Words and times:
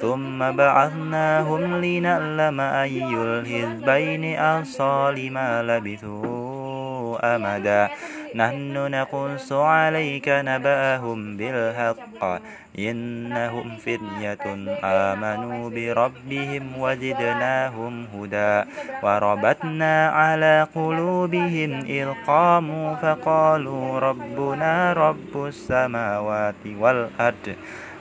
ثم 0.00 0.50
بعثناهم 0.50 1.84
لنعلم 1.84 2.60
أي 2.60 3.04
الحزبين 3.14 4.36
أحصى 4.36 5.12
لما 5.16 5.62
لبثوا 5.62 7.36
أمدا. 7.36 7.88
نحن 8.34 8.90
نقص 8.90 9.52
عليك 9.52 10.28
نبأهم 10.28 11.36
بالحق. 11.36 12.40
إنهم 12.78 13.76
فتية 13.76 14.46
آمنوا 14.84 15.70
بربهم 15.70 16.64
وزدناهم 16.78 18.06
هدى. 18.14 18.68
وربتنا 19.02 20.08
على 20.08 20.66
قلوبهم 20.74 21.70
إذ 21.88 22.08
قاموا 22.26 22.94
فقالوا 22.94 23.98
ربنا 23.98 24.92
رب 24.92 25.46
السماوات 25.46 26.62
والأرض. 26.80 27.46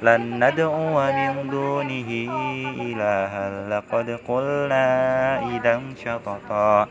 لن 0.05 0.43
ندعو 0.43 0.95
من 1.11 1.49
دونه 1.49 2.09
إلها 2.81 3.45
لقد 3.69 4.19
قلنا 4.27 4.87
إذا 5.55 5.81
شططا. 6.05 6.87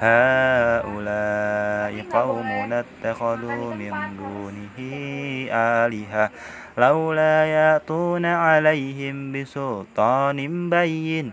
هؤلاء 0.00 1.92
قوم 2.12 2.48
اتخذوا 2.72 3.74
من 3.74 3.92
دونه 4.16 4.78
آلهة. 5.52 6.30
لولا 6.78 7.44
يأتون 7.44 8.26
عليهم 8.26 9.32
بسلطان 9.32 10.70
بين 10.70 11.32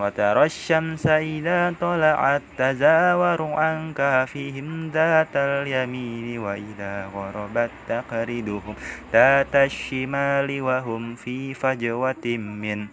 وترى 0.00 0.44
الشمس 0.44 1.06
إذا 1.06 1.74
طلعت 1.80 2.42
تزاور 2.58 3.42
عن 3.42 3.92
كافهم 3.92 4.90
ذات 4.94 5.34
اليمين 5.36 6.38
وإذا 6.38 6.94
غربت 7.14 7.70
تقرضهم 7.88 8.74
ذات 9.12 9.54
الشمال 9.54 10.48
وهم 10.60 11.14
في 11.14 11.54
فجوة 11.54 12.26
من 12.38 12.86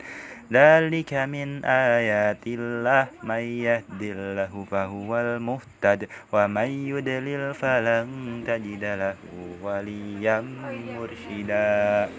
ذلك 0.52 1.14
من 1.14 1.66
آيات 1.66 2.46
الله. 2.48 3.08
من 3.24 3.44
يهد 3.66 4.02
الله 4.02 4.54
فهو 4.72 5.10
المهتد 5.18 6.08
ومن 6.34 6.70
يدلل 6.94 7.54
فلن 7.54 8.08
تجد 8.48 8.84
له 8.84 9.18
وليا 9.64 10.46
مرشدا. 10.94 12.10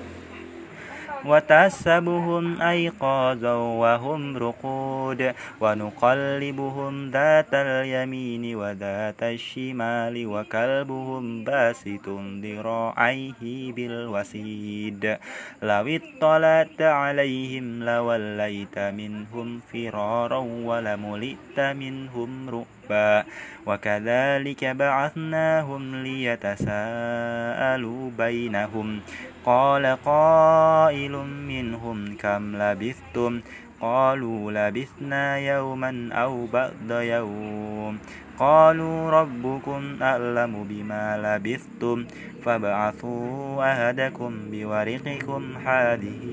وتحسبهم 1.25 2.63
أيقاظا 2.63 3.55
وهم 3.55 4.37
رقود 4.37 5.33
ونقلبهم 5.61 7.11
ذات 7.11 7.53
اليمين 7.55 8.57
وذات 8.57 9.23
الشمال 9.23 10.27
وكلبهم 10.27 11.45
باسط 11.45 12.09
ذراعيه 12.43 13.73
بالوسيد 13.73 15.17
لو 15.63 15.87
اطلعت 15.99 16.81
عليهم 16.83 17.83
لوليت 17.83 18.79
منهم 18.79 19.61
فرارا 19.73 20.39
ولملئت 20.39 21.59
منهم 21.61 22.51
رؤبا 22.91 23.25
وكذلك 23.67 24.65
بعثناهم 24.65 26.03
ليتساءلوا 26.03 28.11
بينهم. 28.19 29.01
قال 29.47 29.97
قائل 30.05 31.13
منهم 31.49 32.17
كم 32.17 32.57
لبثتم؟ 32.57 33.41
قالوا 33.81 34.53
لبثنا 34.53 35.39
يوما 35.39 36.09
أو 36.13 36.47
بعد 36.47 36.91
يوم. 36.91 37.99
قالوا 38.39 39.11
ربكم 39.11 39.97
أعلم 40.03 40.65
بما 40.69 41.05
لبثتم. 41.19 42.07
فابعثوا 42.45 43.65
أهدكم 43.65 44.33
بورقكم 44.51 45.43
هذه 45.67 46.25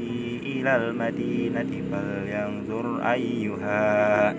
إلى 0.44 0.76
المدينة 0.76 1.72
فلينظر 1.92 3.12
أيها 3.12 4.36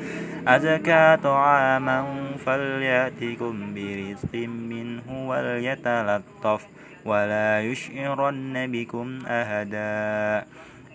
أزكى 0.48 1.16
طعاما 1.22 2.04
فليأتكم 2.46 3.74
برزق 3.74 4.34
منه 4.48 5.28
وليتلطف. 5.28 6.66
ولا 7.04 7.60
يشعرن 7.60 8.72
بكم 8.72 9.18
أهدا 9.26 10.46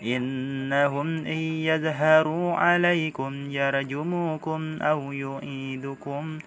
إنهم 0.04 1.08
إن 1.26 1.42
يظهروا 1.68 2.54
عليكم 2.54 3.52
يرجموكم 3.52 4.78
أو 4.82 5.12
يعيدكم 5.12 6.40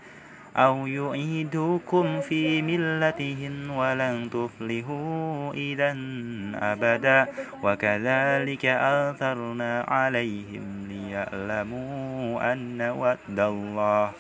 أو 0.57 0.87
يعيدوكم 0.87 2.21
في 2.21 2.63
ملتهم 2.63 3.71
ولن 3.71 4.31
تفلحوا 4.31 5.53
إذا 5.55 5.97
أبدا. 6.55 7.27
وكذلك 7.63 8.65
آثرنا 8.67 9.81
عليهم 9.89 10.65
ليعلموا 10.89 12.53
أن 12.53 12.81
وعد 12.83 13.39
الله 13.41 14.11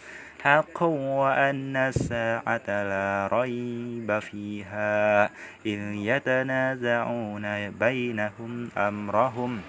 حقا 0.42 0.86
وأن 0.86 1.76
الساعة 1.76 2.66
لا 2.66 3.28
ريب 3.32 4.18
فيها 4.18 5.24
إذ 5.66 5.80
يتنازعون 5.94 7.70
بينهم 7.70 8.68
أمرهم. 8.78 9.60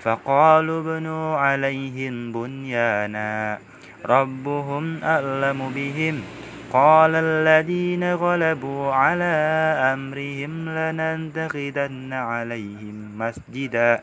فقالوا 0.00 0.80
ابنوا 0.80 1.36
عليهم 1.36 2.32
بنيانا 2.32 3.58
ربهم 4.06 5.04
أعلم 5.04 5.72
بهم. 5.74 6.22
قال 6.72 7.14
الذين 7.14 8.14
غلبوا 8.14 8.92
على 8.92 9.34
أمرهم 9.94 10.68
لننتخذن 10.68 12.12
عليهم 12.12 13.18
مسجدا. 13.18 14.02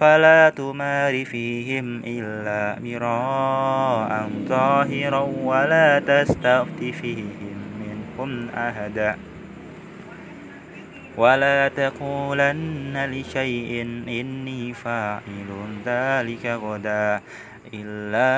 فلا 0.00 0.50
تمار 0.50 1.24
فيهم 1.24 2.02
إلا 2.06 2.80
مراء 2.82 4.30
ظاهرا 4.48 5.20
ولا 5.44 5.98
تستفت 5.98 6.80
فيهم 7.00 7.56
منهم 7.80 8.48
أهدا 8.54 9.16
ولا 11.16 11.68
تقولن 11.68 13.10
لشيء 13.10 13.82
إني 14.08 14.74
فاعل 14.74 15.50
ذلك 15.86 16.46
غدا 16.46 17.20
إلا 17.74 18.30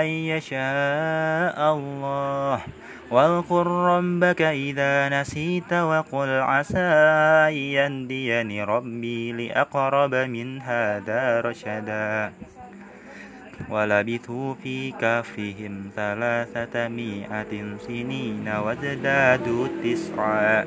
أن 0.00 0.06
يشاء 0.06 1.58
الله. 1.74 2.60
واذكر 3.10 3.66
ربك 3.66 4.42
إذا 4.42 5.08
نسيت 5.08 5.72
وقل 5.72 6.28
عسى 6.28 6.88
أن 7.48 7.52
يهديني 7.52 8.64
ربي 8.64 9.32
لأقرب 9.32 10.14
من 10.14 10.60
هذا 10.60 11.40
رشدا 11.40 12.32
ولبثوا 13.70 14.54
في 14.54 14.90
كهفهم 14.90 15.90
ثلاثة 15.96 16.88
مئة 16.88 17.76
سنين 17.86 18.48
وازدادوا 18.48 19.68
تسعا 19.84 20.64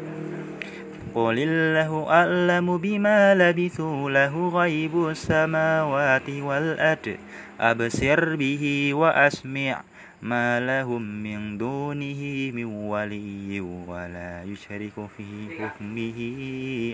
قل 1.15 1.37
الله 1.39 2.07
أعلم 2.09 2.77
بما 2.77 3.35
لبثوا 3.35 4.09
له 4.09 4.49
غيب 4.49 5.07
السماوات 5.07 6.29
والأرض 6.29 7.15
أبصر 7.59 8.35
به 8.35 8.93
وأسمع 8.93 9.81
ما 10.21 10.59
لهم 10.59 11.01
من 11.01 11.57
دونه 11.57 12.51
من 12.53 12.65
ولي 12.65 13.59
ولا 13.61 14.43
يشرك 14.43 14.93
في 15.17 15.27
حكمه 15.57 16.19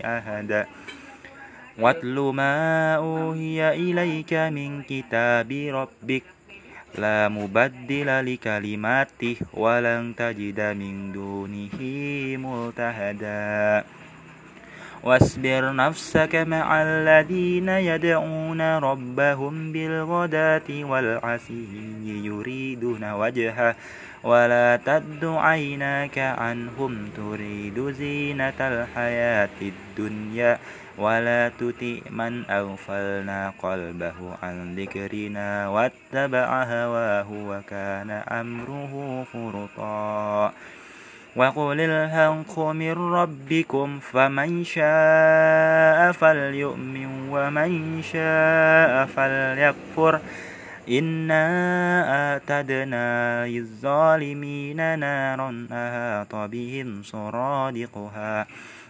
أحدا 0.05 0.67
واتل 1.79 2.17
ما 2.33 2.95
أوهي 2.95 3.73
إليك 3.75 4.33
من 4.33 4.81
كتاب 4.83 5.51
ربك. 5.51 6.23
لا 6.97 7.27
مبدل 7.27 8.09
لكلماته 8.33 9.35
ولن 9.53 10.13
تجد 10.17 10.59
من 10.59 11.11
دونه 11.11 11.77
ملتهدا 12.39 13.83
واصبر 15.07 15.75
نفسك 15.75 16.35
مع 16.35 16.83
الذين 16.83 17.69
يدعون 17.69 18.61
ربهم 18.61 19.71
بالغداة 19.71 20.69
والعشي 20.69 21.65
يريدون 22.03 23.11
وجهه 23.11 23.75
ولا 24.23 24.79
تد 24.85 25.23
عيناك 25.23 26.17
عنهم 26.19 27.09
تريد 27.17 27.89
زينة 27.89 28.59
الحياة 28.59 29.59
الدنيا 29.61 30.59
ولا 30.97 31.51
تطع 31.59 31.95
من 32.09 32.43
أغفلنا 32.49 33.53
قلبه 33.63 34.17
عن 34.43 34.75
ذكرنا 34.75 35.67
واتبع 35.67 36.63
هواه 36.63 37.29
وكان 37.31 38.09
أمره 38.11 39.23
فرطا 39.33 40.53
وقل 41.37 41.79
الحق 41.79 42.59
من 42.59 42.91
ربكم 42.91 43.99
فمن 43.99 44.63
شاء 44.63 46.11
فليؤمن 46.11 47.29
ومن 47.29 48.01
شاء 48.01 49.05
فليكفر 49.05 50.19
إنا 50.89 51.45
أعتدنا 52.33 53.47
للظالمين 53.47 54.99
نارا 54.99 55.67
أهاط 55.71 56.35
بهم 56.35 57.03
سرادقها 57.03 58.47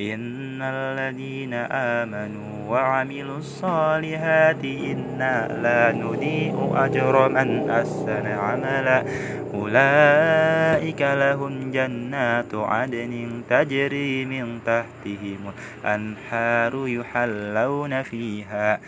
إن 0.00 0.62
الذين 0.62 1.54
آمنوا 1.54 2.70
وعملوا 2.70 3.38
الصالحات 3.38 4.64
إنا 4.64 5.58
لا 5.62 5.92
نضيء 5.98 6.72
أجر 6.74 7.28
من 7.28 7.70
أحسن 7.70 8.26
عملا 8.26 9.04
أولئك 9.54 11.02
لهم 11.02 11.70
جنات 11.70 12.54
عدن 12.54 13.42
تجري 13.50 14.24
من 14.24 14.60
تحتهم 14.66 15.52
الأنهار 15.84 16.88
يحلون 16.88 18.02
فيها 18.02 18.80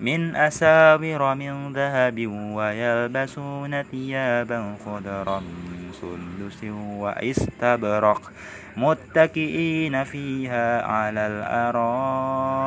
من 0.00 0.36
أساور 0.36 1.34
من 1.34 1.72
ذهب 1.72 2.26
ويلبسون 2.54 3.82
ثيابا 3.82 4.74
خضرا 4.86 5.40
من 5.40 5.82
سندس 6.00 6.64
وإستبرق 6.74 8.32
متكئين 8.76 10.04
فيها 10.04 10.82
على 10.82 11.26
الأرائك. 11.26 12.64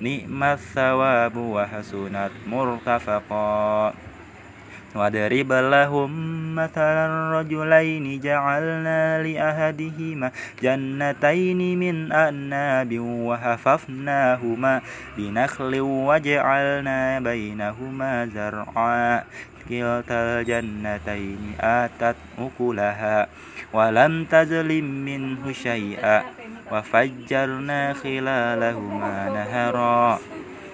نعم 0.00 0.42
الثواب 0.42 1.36
وحسنت 1.36 2.30
مرتفقا. 2.46 3.94
واضرب 4.94 5.52
لهم 5.52 6.10
مثلا 6.54 7.32
رجلين 7.40 8.20
جعلنا 8.20 9.22
لأحدهما 9.22 10.30
جنتين 10.62 11.78
من 11.78 12.12
أعناب 12.12 12.98
وحففناهما 13.00 14.80
بنخل 15.16 15.80
وجعلنا 15.80 17.20
بينهما 17.20 18.26
زرعا 18.26 19.24
كلتا 19.68 20.40
الجنتين 20.40 21.54
آتت 21.60 22.16
أكلها 22.38 23.26
ولم 23.72 24.24
تظلم 24.24 24.84
منه 24.84 25.52
شيئا 25.52 26.22
وفجرنا 26.72 27.92
خلالهما 27.92 29.28
نهرا 29.28 30.18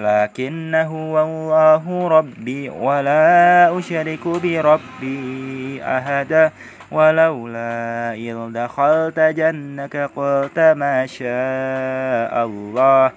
لكنه 0.00 1.12
والله 1.14 2.08
ربي 2.08 2.68
ولا 2.68 3.78
أشرك 3.78 4.28
بربي 4.28 5.82
أحدا 5.84 6.50
ولولا 6.90 8.12
إذ 8.14 8.36
دخلت 8.52 9.20
جنك 9.20 9.96
قلت 10.16 10.58
ما 10.58 11.06
شاء 11.06 12.44
الله 12.46 13.12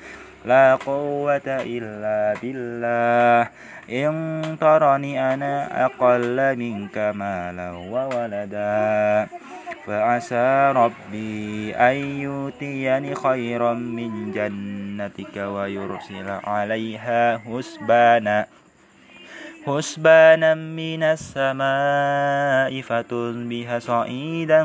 لا 0.45 0.75
قوة 0.75 1.47
إلا 1.47 2.39
بالله 2.41 3.49
إن 3.89 4.13
ترني 4.61 5.33
أنا 5.33 5.85
أقل 5.85 6.55
منك 6.55 6.97
مالا 6.97 7.71
وولدا 7.71 9.27
فعسى 9.87 10.73
ربي 10.75 11.75
أن 11.75 11.95
يؤتيني 11.95 13.15
خيرا 13.15 13.73
من 13.73 14.31
جنتك 14.31 15.35
ويرسل 15.37 16.29
عليها 16.43 17.37
حسبانا 17.37 18.45
حسبانا 19.65 20.53
من 20.53 21.03
السماء 21.03 22.81
فتصبح 22.81 23.77
صعيدا 23.77 24.61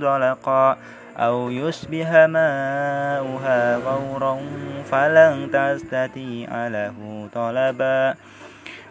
زلقا 0.00 0.76
أو 1.16 1.50
يصبح 1.50 2.08
ماؤها 2.12 3.76
غورا 3.76 4.40
فلن 4.90 5.48
تستطيع 5.52 6.68
له 6.68 7.28
طلبا. 7.34 8.14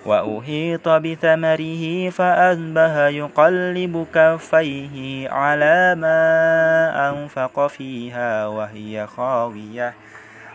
وأحيط 0.06 0.90
بثمره 0.90 2.10
فأصبح 2.10 2.94
يقلب 2.98 4.08
كفيه 4.14 5.30
على 5.30 5.96
ما 5.96 6.20
أنفق 7.10 7.68
فيها 7.68 8.48
وهي 8.48 9.08
خاوية 9.08 9.94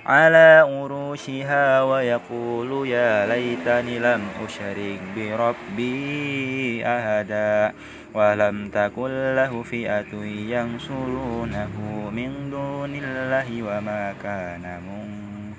على 0.07 0.67
أروشها 0.83 1.83
ويقول 1.83 2.89
يا 2.89 3.27
ليتني 3.27 3.99
لم 3.99 4.23
أشرك 4.45 5.01
بربي 5.17 6.87
أهدا 6.87 7.73
ولم 8.15 8.69
تكن 8.69 9.35
له 9.35 9.63
فئة 9.63 10.15
ينصرونه 10.25 11.71
من 12.13 12.51
دون 12.51 12.95
الله 12.95 13.63
وما 13.63 14.15
كان 14.23 14.81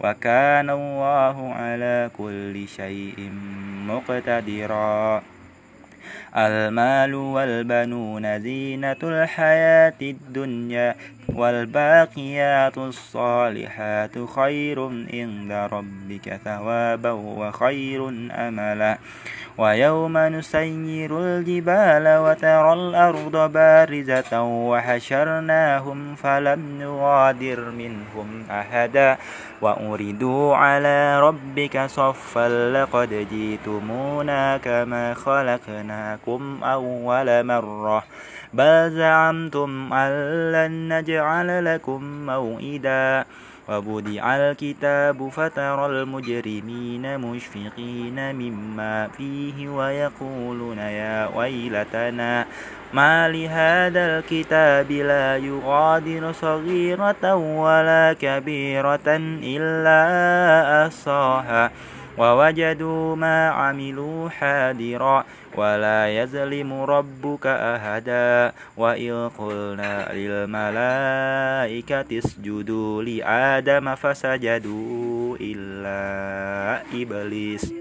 وكان 0.00 0.70
الله 0.70 1.36
على 1.54 2.10
كل 2.18 2.68
شيء 2.68 3.30
مقتدرا. 3.88 5.22
المال 6.36 7.14
والبنون 7.14 8.40
زينة 8.40 9.00
الحياة 9.02 10.00
الدنيا. 10.02 10.94
والباقيات 11.34 12.78
الصالحات 12.78 14.10
خير 14.36 14.82
عند 15.12 15.52
ربك 15.72 16.40
ثوابا 16.44 17.10
وخير 17.10 18.08
أملا. 18.30 18.98
ويوم 19.58 20.18
نسير 20.18 21.20
الجبال 21.20 22.18
وترى 22.18 22.72
الأرض 22.72 23.52
بارزة 23.52 24.42
وحشرناهم 24.42 26.14
فلم 26.14 26.82
نغادر 26.82 27.60
منهم 27.70 28.44
أحدا. 28.50 29.16
وأردوا 29.60 30.56
على 30.56 31.20
ربك 31.20 31.86
صفا 31.86 32.72
لقد 32.72 33.26
جئتمونا 33.32 34.56
كما 34.56 35.14
خلقناكم 35.14 36.58
أول 36.64 37.46
مرة. 37.46 38.04
بل 38.56 38.90
زعمتم 38.90 39.92
أن 39.92 40.12
لن 40.52 40.98
نجعل 40.98 41.64
لكم 41.64 42.26
موئدا 42.26 43.24
وبدع 43.68 44.36
الكتاب 44.36 45.28
فترى 45.28 45.86
المجرمين 45.86 47.18
مشفقين 47.20 48.34
مما 48.34 49.08
فيه 49.08 49.68
ويقولون 49.68 50.78
يا 50.78 51.28
ويلتنا 51.36 52.46
ما 52.92 53.28
لهذا 53.28 54.18
الكتاب 54.18 54.92
لا 54.92 55.36
يغادر 55.36 56.32
صغيرة 56.32 57.34
ولا 57.34 58.16
كبيرة 58.20 59.08
إلا 59.42 60.00
أحصاها 60.86 61.70
ووجدوا 62.18 63.16
ما 63.16 63.48
عملوا 63.48 64.28
حاضرا 64.28 65.24
ولا 65.56 66.08
يظلم 66.08 66.72
ربك 66.72 67.46
أحدا. 67.46 68.52
وإذ 68.76 69.28
قلنا 69.38 70.12
للملائكة 70.12 72.18
اسجدوا 72.18 73.02
لآدم 73.02 73.94
فسجدوا 73.94 75.36
إلا 75.40 76.82
إبليس. 76.94 77.72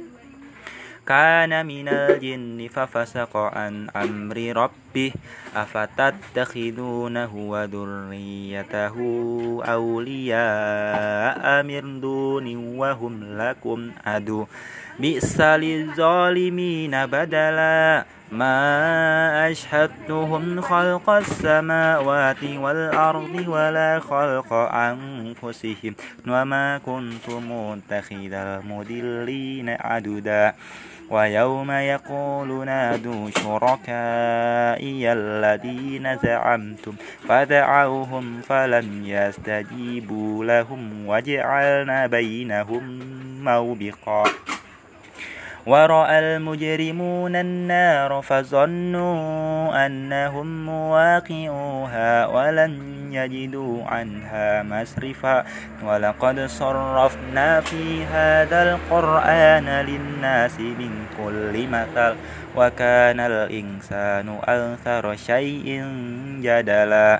كان 1.07 1.65
من 1.65 1.87
الجن 1.87 2.67
ففسق 2.67 3.37
عن 3.37 3.89
أمر 3.95 4.37
ربه 4.37 5.11
أفتتخذونه 5.55 7.35
وذريته 7.35 8.95
أولياء 9.65 11.63
من 11.63 12.01
دون 12.01 12.77
وهم 12.77 13.37
لكم؟ 13.37 13.91
عدو 14.05 14.45
بئس 14.99 15.41
للظالمين 15.41 17.05
بدلا. 17.05 18.05
ما 18.31 19.51
أشهدتهم 19.51 20.61
خلق 20.61 21.09
السماوات 21.09 22.43
والأرض 22.43 23.47
ولا 23.47 23.99
خلق 23.99 24.53
أنفسهم 24.53 25.93
وما 26.27 26.77
كنت 26.77 27.29
متخذ 27.29 28.33
المدلين 28.33 29.69
عددا. 29.69 30.53
ويوم 31.09 31.71
يقول 31.71 32.65
نادوا 32.65 33.29
شركائي 33.29 35.13
الذين 35.13 36.17
زعمتم 36.17 36.95
فدعوهم 37.29 38.41
فلم 38.41 39.05
يستجيبوا 39.05 40.45
لهم 40.45 41.07
وجعلنا 41.07 42.07
بينهم 42.07 42.99
موبقا. 43.43 44.23
ورأى 45.65 46.19
المجرمون 46.19 47.35
النار 47.35 48.21
فظنوا 48.21 49.85
أنهم 49.85 50.65
مواقعوها 50.65 52.25
ولن 52.25 52.73
يجدوا 53.11 53.85
عنها 53.85 54.63
مسرفا 54.63 55.43
ولقد 55.83 56.39
صرفنا 56.39 57.61
في 57.61 58.05
هذا 58.05 58.63
القرآن 58.63 59.65
للناس 59.65 60.59
من 60.59 60.91
كل 61.17 61.67
مثل 61.67 62.15
وكان 62.55 63.19
الإنسان 63.19 64.37
أكثر 64.43 65.15
شيء 65.15 65.83
جدلا 66.41 67.19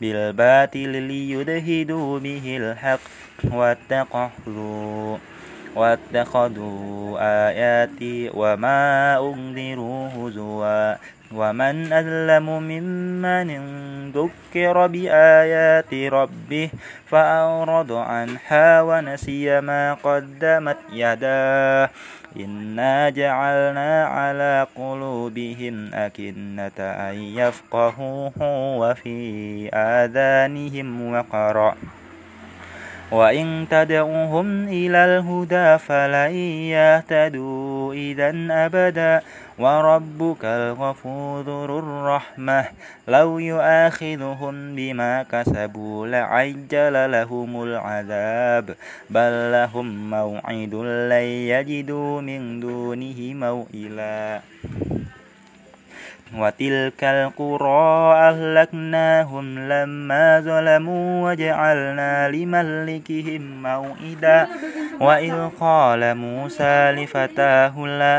بالباطل 0.00 0.88
ليدهدوا 0.88 2.18
به 2.18 2.56
الحق. 2.60 3.00
واتخذوا 3.52 5.18
واتخذوا 5.76 7.16
آياتي 7.48 8.30
وما 8.34 9.18
أنذروا 9.18 10.08
هزوا. 10.08 10.94
ومن 11.34 11.92
أظلم 11.92 12.46
ممن 12.62 13.48
ذكر 14.10 14.86
بآيات 14.86 15.94
ربه 15.94 16.70
فأعرض 17.06 17.92
عنها 17.92 18.82
ونسي 18.82 19.60
ما 19.60 19.94
قدمت 19.94 20.76
يداه. 20.92 21.90
إنا 22.36 23.10
جعلنا 23.10 24.04
على 24.04 24.66
قلوبهم 24.76 25.90
أكنة 25.94 26.78
أن 26.78 27.14
يفقهوه 27.14 28.32
وفي 28.78 29.18
آذانهم 29.74 31.12
وقرأ 31.12 31.74
وإن 33.10 33.66
تدعوهم 33.70 34.68
إلى 34.68 35.04
الهدى 35.04 35.78
فلن 35.78 36.34
يهتدوا 36.76 37.67
إذا 37.92 38.30
أبدا 38.50 39.22
وربك 39.58 40.44
الغفور 40.44 41.42
ذو 41.42 41.78
الرحمة. 41.78 42.64
لو 43.08 43.38
يؤاخذهم 43.38 44.74
بما 44.74 45.22
كسبوا 45.22 46.06
لعجل 46.06 47.12
لهم 47.12 47.62
العذاب. 47.62 48.74
بل 49.10 49.52
لهم 49.52 50.10
موعد 50.10 50.74
لن 50.74 51.26
يجدوا 51.52 52.20
من 52.20 52.60
دونه 52.60 53.34
موئلا. 53.34 54.40
وتلك 56.36 57.04
القرى 57.04 58.14
أهلكناهم 58.14 59.58
لما 59.58 60.40
ظلموا 60.40 61.30
وجعلنا 61.30 62.28
لملكهم 62.28 63.62
موئدا. 63.62 64.48
وإذ 65.00 65.48
قال 65.60 66.14
موسى 66.14 66.92
لفتاه 66.92 67.74
لا 67.86 68.18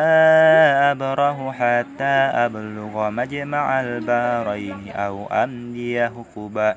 أبره 0.92 1.51
حتى 1.51 2.16
أبلغ 2.46 3.10
مجمع 3.10 3.82
البارين 3.82 4.92
أو 4.96 5.28
أمدي 5.28 6.08
حقبا 6.08 6.75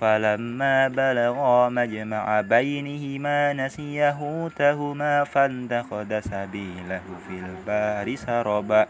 فلما 0.00 0.88
بلغا 0.88 1.68
مجمع 1.68 2.40
بينهما 2.40 3.52
نسيا 3.52 4.12
حوتهما 4.12 5.24
فانتخذ 5.24 6.20
سبيله 6.20 7.00
في 7.28 7.34
البحر 7.44 8.16
سربا 8.26 8.86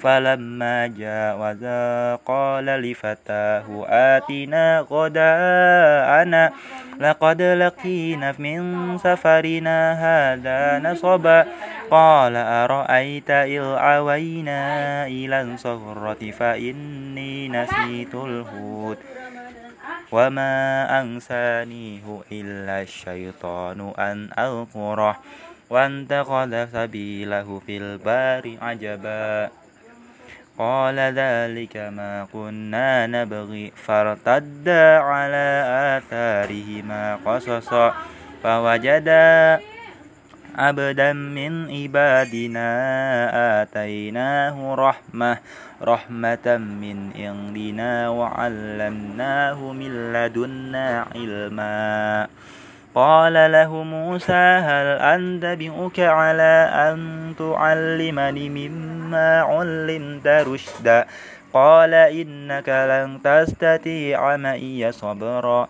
فلما 0.00 0.86
جاوزا 0.86 2.14
قال 2.16 2.66
لفتاه 2.66 3.84
آتنا 3.88 4.86
غداءنا 4.90 6.52
لقد 7.00 7.42
لقينا 7.42 8.34
من 8.38 8.98
سفرنا 8.98 9.78
هذا 9.92 10.90
نصبا. 10.90 11.46
قال 11.92 12.36
أرأيت 12.36 13.30
إذ 13.30 13.64
عوينا 13.64 15.06
إلى 15.06 15.42
الصخرة 15.42 16.30
فإني 16.30 17.48
نسيت 17.48 18.14
الهود 18.14 18.98
وما 20.12 20.86
أنسانيه 21.00 22.20
إلا 22.32 22.82
الشيطان 22.82 23.92
أن 23.98 24.28
أذكره 24.38 25.18
وانتقل 25.70 26.68
سبيله 26.72 27.60
في 27.66 27.76
البار 27.76 28.56
عجبا 28.62 29.50
قال 30.58 30.98
ذلك 30.98 31.76
ما 31.76 32.26
كنا 32.32 33.06
نبغي 33.06 33.72
فارتدا 33.76 34.98
على 34.98 35.48
آثارهما 35.98 37.18
قصصا 37.26 37.94
فوجدا 38.42 39.60
عبدا 40.58 41.12
من 41.12 41.70
عبادنا 41.70 42.68
آتيناه 43.62 44.74
رحمة 44.74 45.38
رحمة 45.82 46.46
من 46.56 47.10
عندنا 47.16 48.08
وعلمناه 48.08 49.72
من 49.72 50.12
لدنا 50.12 51.06
علما. 51.14 52.26
قال 52.94 53.32
له 53.32 53.82
موسى 53.82 54.44
هل 54.68 54.86
أنبئك 55.00 56.00
على 56.00 56.68
أن 56.72 56.98
تعلمني 57.38 58.48
مما 58.48 59.40
علمت 59.40 60.26
رشدا؟ 60.26 61.06
قال 61.52 61.94
إنك 61.94 62.68
لن 62.68 63.18
تستطيع 63.24 64.36
معي 64.36 64.92
صبرا. 64.92 65.68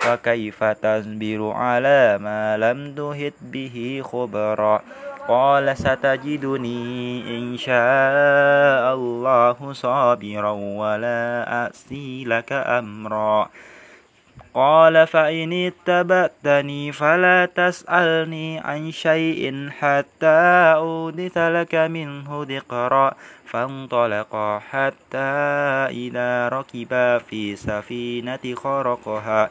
فكيف 0.00 0.64
تصبر 0.64 1.52
على 1.54 2.18
ما 2.18 2.56
لم 2.56 2.94
تهت 2.94 3.34
به 3.42 4.02
خبرا؟ 4.04 4.82
قال 5.28 5.76
ستجدني 5.76 7.22
إن 7.38 7.56
شاء 7.56 8.94
الله 8.94 9.72
صابرا 9.72 10.50
ولا 10.50 11.52
أعصي 11.52 12.24
لك 12.24 12.52
أمرا. 12.52 13.48
قال 14.54 15.06
فإن 15.06 15.52
اتبعتني 15.52 16.92
فلا 16.92 17.46
تسألني 17.46 18.58
عن 18.58 18.90
شيء 18.90 19.68
حتى 19.70 20.72
أودث 20.76 21.38
لك 21.38 21.74
منه 21.74 22.46
ذكرا. 22.48 23.14
فانطلقا 23.46 24.58
حتى 24.58 25.30
إذا 25.90 26.48
ركبا 26.48 27.18
في 27.18 27.56
سفينة 27.56 28.54
خرقها. 28.56 29.50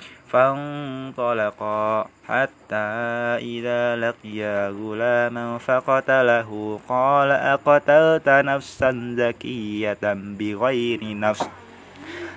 فانطلقا 0.31 2.05
حتى 2.27 2.87
إذا 3.51 3.95
لقيا 3.95 4.69
غلاما 4.69 5.57
فقتله. 5.57 6.79
قال 6.89 7.31
أقتلت 7.31 8.29
نفسا 8.29 9.15
زكية 9.17 10.03
بغير 10.13 10.99
نفس؟ 11.03 11.49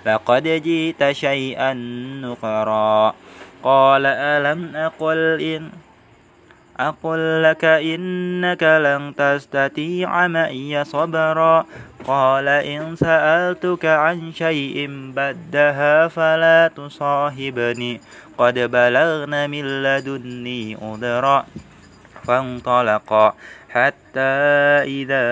لقد 0.07 0.43
جئت 0.43 1.11
شيئا 1.13 1.73
نقرا 2.23 3.15
قال 3.63 4.07
ألم 4.07 4.77
أقل 4.77 5.41
إن 5.41 5.71
أقل 6.81 7.43
لك 7.43 7.65
إنك 7.65 8.63
لن 8.63 9.15
تستطيع 9.17 10.27
معي 10.27 10.85
صبرا؟ 10.85 11.67
قال 12.05 12.49
إن 12.49 12.97
سألتك 12.97 13.85
عن 13.85 14.33
شيء 14.33 14.87
بدها 15.17 16.09
فلا 16.09 16.71
تصاحبني. 16.77 18.01
قد 18.39 18.59
بلغن 18.59 19.51
من 19.51 19.83
لدني 19.83 20.77
أذرا 20.83 21.47
فانطلقا 22.25 23.35
حتى 23.71 24.35
إذا 24.87 25.27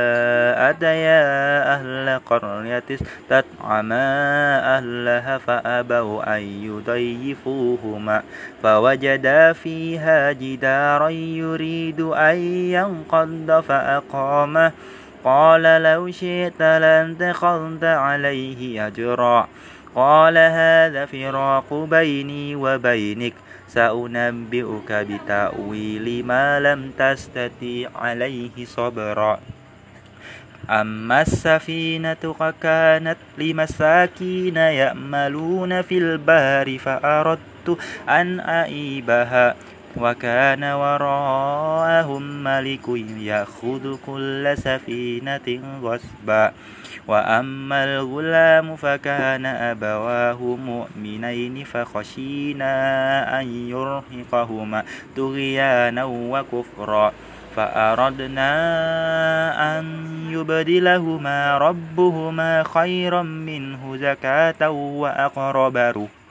أتيا 0.71 1.23
أهل 1.75 2.21
قرية 2.27 2.83
استطعما 2.91 4.09
أهلها 4.77 5.39
فأبوا 5.39 6.37
أن 6.37 6.43
يضيفوهما. 6.43 8.23
فوجدا 8.63 9.53
فيها 9.53 10.33
جدارا 10.33 11.09
يريد 11.09 12.01
أن 12.01 12.37
ينقض 12.77 13.65
فأقامه. 13.69 14.73
قال 15.25 15.63
لو 15.63 16.11
شئت 16.11 16.61
لانتخذت 16.61 17.85
عليه 17.85 18.87
أجرا. 18.87 19.49
قال 19.95 20.39
هذا 20.39 21.07
فراق 21.07 21.75
بيني 21.75 22.57
وبينك 22.57 23.35
سأنبئك 23.69 24.93
بتأويل 24.93 26.27
ما 26.27 26.61
لم 26.61 26.91
تستطيع 26.99 27.91
عليه 27.95 28.65
صبرا. 28.65 29.41
أما 30.71 31.23
السفينة 31.23 32.35
فكانت 32.41 33.17
لمساكين 33.39 34.57
يأملون 34.57 35.83
في 35.83 35.99
البحر 35.99 36.79
فأردت 36.79 37.79
أن 38.09 38.41
أعيبها. 38.41 39.55
وكان 39.97 40.65
وراءهم 40.65 42.23
ملك 42.45 42.89
يأخذ 43.19 43.97
كل 44.07 44.55
سفينة 44.57 45.61
غصبا. 45.83 46.53
وأما 47.09 47.85
الغلام 47.85 48.77
فكان 48.77 49.47
أبواه 49.47 50.41
مؤمنين 50.67 51.65
فخشينا 51.65 52.73
أن 53.41 53.47
يرهقهما 53.69 54.85
طغيانا 55.17 56.05
وكفرا. 56.05 57.13
فأردنا 57.57 58.49
أن 59.79 59.85
يبدلهما 60.31 61.59
ربهما 61.59 62.63
خيرا 62.63 63.23
منه 63.23 63.97
زكاة 63.97 64.71
وأقرب 64.71 65.77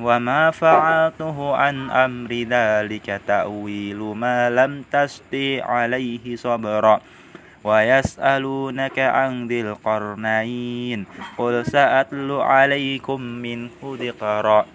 وما 0.00 0.50
فعلته 0.50 1.56
عن 1.56 1.90
أمر 1.90 2.32
ذلك 2.48 3.20
تأويل 3.26 3.96
ما 3.96 4.50
لم 4.50 4.84
تستطع 4.92 5.64
عليه 5.64 6.36
صبرا. 6.36 7.00
ويسألونك 7.64 8.98
عن 8.98 9.46
ذي 9.46 9.60
القرنين. 9.60 11.06
قل 11.38 11.66
سأتل 11.66 12.30
عليكم 12.32 13.20
منه 13.20 13.78
ذكرا. 13.84 14.66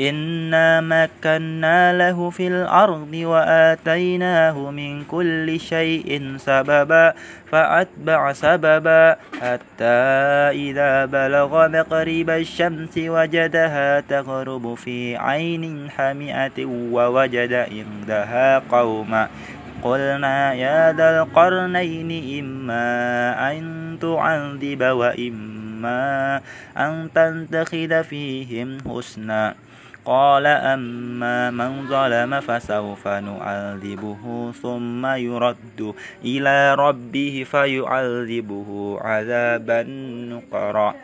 إنا 0.00 0.80
مكنا 0.80 1.92
له 1.92 2.30
في 2.30 2.46
الأرض 2.48 3.12
وآتيناه 3.14 4.70
من 4.70 5.04
كل 5.04 5.60
شيء 5.60 6.36
سببا 6.36 7.14
فأتبع 7.50 8.32
سببا 8.32 9.16
حتى 9.40 9.98
إذا 10.52 11.04
بلغ 11.04 11.68
مقرب 11.68 12.30
الشمس 12.30 12.94
وجدها 12.98 14.00
تغرب 14.00 14.74
في 14.74 15.16
عين 15.16 15.90
حمئة 15.90 16.58
ووجد 16.66 17.52
عندها 17.52 18.58
قوما 18.58 19.28
قلنا 19.82 20.52
يا 20.54 20.92
ذا 20.92 21.22
القرنين 21.22 22.10
إما 22.44 22.86
أن 23.52 23.96
تعذب 24.00 24.82
وإما 24.82 26.40
أن 26.76 27.08
تنتخذ 27.14 28.04
فيهم 28.04 28.78
حسنا 28.88 29.54
قال 30.06 30.46
أما 30.46 31.50
من 31.50 31.90
ظلم 31.90 32.40
فسوف 32.40 33.08
نعذبه 33.08 34.52
ثم 34.62 35.06
يرد 35.06 35.94
إلى 36.24 36.74
ربه 36.74 37.46
فيعذبه 37.50 38.98
عذابا 39.00 39.82
نقرا. 40.30 40.94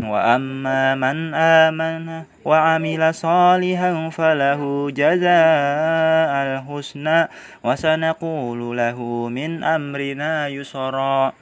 وأما 0.00 0.94
من 0.94 1.34
آمن 1.34 2.22
وعمل 2.44 3.14
صالحا 3.14 4.10
فله 4.10 4.90
جزاء 4.90 6.32
الحسنى 6.46 7.28
وسنقول 7.64 8.76
له 8.76 8.98
من 9.28 9.64
أمرنا 9.64 10.48
يسرا. 10.48 11.32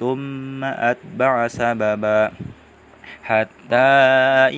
ثم 0.00 0.64
أتبع 0.64 1.48
سببا. 1.48 2.32
حتى 3.24 3.92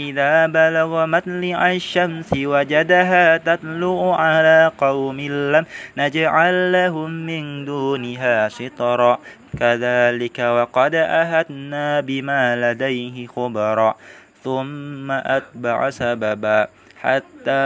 إذا 0.09 0.47
بلغ 0.47 1.07
مطلع 1.07 1.73
الشمس 1.73 2.31
وجدها 2.33 3.37
تطلع 3.37 4.17
على 4.17 4.71
قوم 4.79 5.21
لم 5.21 5.65
نجعل 5.97 6.73
لهم 6.73 7.11
من 7.11 7.65
دونها 7.65 8.49
سترا 8.49 9.19
كذلك 9.61 10.39
وقد 10.39 10.95
أهدنا 10.95 12.01
بما 12.01 12.43
لديه 12.57 13.27
خبرا. 13.27 13.95
ثم 14.45 15.11
أتبع 15.11 15.91
سببا. 15.91 16.69
حتى 17.05 17.65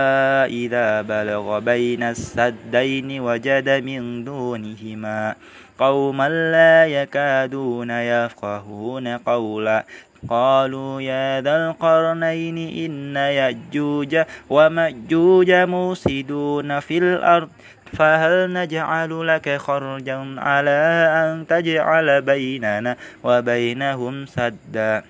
إذا 0.50 1.02
بلغ 1.02 1.58
بين 1.58 2.02
السدين 2.02 3.20
وجد 3.20 3.68
من 3.68 4.24
دونهما 4.24 5.34
قوما 5.78 6.28
لا 6.28 6.86
يكادون 6.86 7.90
يفقهون 7.90 9.06
قولا. 9.08 9.84
قالوا 10.30 11.00
يا 11.00 11.40
ذا 11.40 11.56
القرنين 11.56 12.58
إن 12.58 13.16
يأجوج 13.16 14.18
ومأجوج 14.50 15.50
موسدون 15.50 16.80
في 16.80 16.98
الأرض 16.98 17.48
فهل 17.92 18.52
نجعل 18.52 19.26
لك 19.26 19.56
خرجا 19.56 20.34
على 20.38 20.80
أن 21.22 21.46
تجعل 21.46 22.22
بيننا 22.22 22.96
وبينهم 23.24 24.26
سدا؟ 24.26 25.02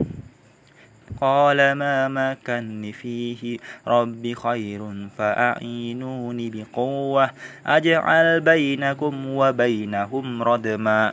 قال 1.20 1.72
ما 1.72 2.08
مكن 2.08 2.92
فيه 3.00 3.58
رب 3.86 4.34
خير 4.34 4.80
فأعينوني 5.18 6.50
بقوة 6.50 7.30
أجعل 7.66 8.40
بينكم 8.40 9.26
وبينهم 9.26 10.42
ردما. 10.42 11.12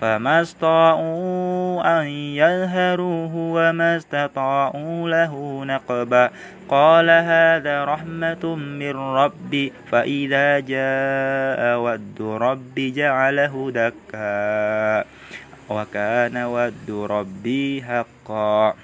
فما 0.00 0.42
استطاعوا 0.42 2.00
أن 2.00 2.06
يظهروه 2.36 3.32
وما 3.36 3.96
استطاعوا 3.96 5.08
له 5.08 5.64
نقبا. 5.64 6.30
قال 6.68 7.10
هذا 7.10 7.84
رحمة 7.84 8.56
من 8.56 8.96
ربي 8.96 9.72
فإذا 9.90 10.60
جاء 10.60 11.78
ود 11.78 12.18
ربي 12.20 12.90
جعله 12.90 13.70
دكا. 13.74 15.04
وكان 15.68 16.36
ود 16.44 16.90
ربي 16.90 17.82
حقا. 17.82 18.74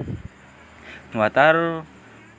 وتر 1.14 1.83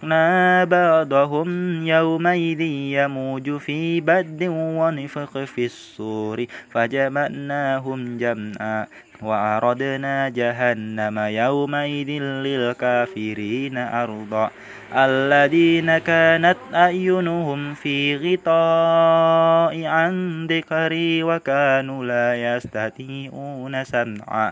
تركنا 0.03 0.63
بعضهم 0.63 1.47
يومئذ 1.87 2.61
يموج 2.99 3.57
في 3.57 4.01
بد 4.01 4.43
ونفخ 4.51 5.43
في 5.43 5.65
الصور 5.65 6.45
فجمعناهم 6.71 8.17
جمعا 8.17 8.87
وعرضنا 9.21 10.29
جهنم 10.29 11.19
يومئذ 11.19 12.09
للكافرين 12.19 13.77
أرضا 13.77 14.49
الذين 14.95 15.97
كانت 15.97 16.57
أعينهم 16.73 17.73
في 17.73 18.17
غطاء 18.17 19.85
عن 19.85 20.45
ذكري 20.47 21.23
وكانوا 21.23 22.05
لا 22.05 22.55
يستطيعون 22.55 23.83
سمعا 23.83 24.51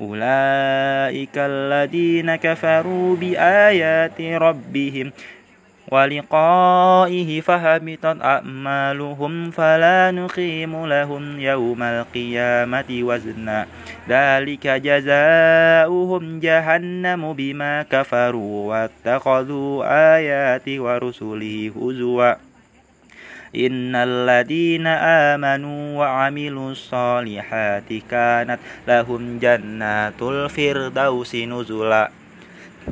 أولئك 0.00 1.36
الذين 1.36 2.36
كفروا 2.36 3.16
بآيات 3.16 4.20
ربهم 4.20 5.12
ولقائه 5.92 7.40
فهبطت 7.40 8.16
أعمالهم 8.22 9.50
فلا 9.50 10.10
نقيم 10.10 10.86
لهم 10.86 11.40
يوم 11.40 11.82
القيامة 11.82 12.84
وزنا. 12.90 13.66
ذلك 14.08 14.66
جزاؤهم 14.66 16.40
جهنم 16.40 17.32
بما 17.32 17.82
كفروا 17.82 18.68
واتخذوا 18.68 19.84
آيات 20.16 20.68
ورسله 20.68 21.72
هزوا. 21.76 22.47
إن 23.56 23.94
الذين 23.96 24.86
آمنوا 24.86 25.98
وعملوا 25.98 26.70
الصالحات 26.70 27.92
كانت 28.10 28.58
لهم 28.88 29.38
جنات 29.38 30.22
الفردوس 30.22 31.34
نزلا 31.34 32.10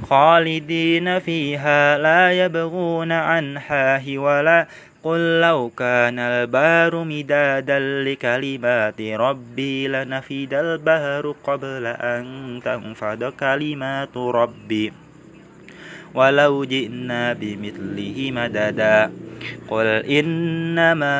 خالدين 0.02 1.18
فيها 1.18 1.98
لا 1.98 2.32
يبغون 2.32 3.12
عنها 3.12 4.02
ولا 4.08 4.66
قل 5.04 5.40
لو 5.40 5.70
كان 5.76 6.18
البار 6.18 7.04
مدادا 7.04 7.78
لكلمات 7.78 9.00
ربي 9.00 9.88
لنفد 9.88 10.54
البهر 10.54 11.34
قبل 11.44 11.86
أن 11.86 12.24
تنفد 12.64 13.24
كلمات 13.24 14.16
ربي 14.16 14.92
ولو 16.16 16.64
جئنا 16.64 17.32
بمثله 17.32 18.16
مددا. 18.32 19.10
قل 19.68 19.86
إنما 20.08 21.16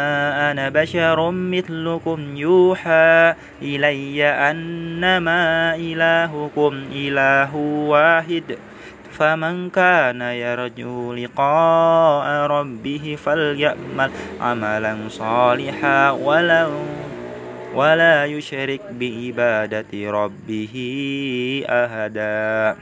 أنا 0.50 0.68
بشر 0.68 1.30
مثلكم 1.30 2.37
يوحى 2.37 3.35
إلي 3.62 4.24
أنما 4.24 5.76
إلهكم 5.76 6.72
إله 6.92 7.56
واحد. 7.92 8.56
فمن 9.18 9.70
كان 9.70 10.20
يرجو 10.20 11.14
لقاء 11.14 12.26
ربه 12.46 13.16
فليأمل 13.24 14.11
عملا 14.40 14.96
صالحا 15.09 16.11
ولو 16.11 16.72
ولا 17.74 18.24
يشرك 18.24 18.80
بعبادة 19.00 19.92
ربه 19.94 20.74
أهدا 21.68 22.76